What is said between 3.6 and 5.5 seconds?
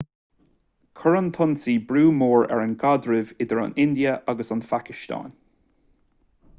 an india agus an phacastáin